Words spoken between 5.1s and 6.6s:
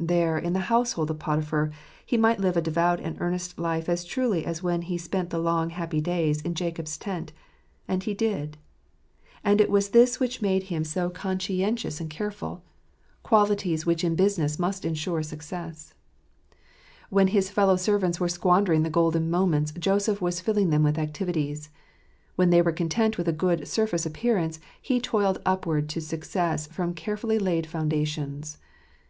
the long, happy days in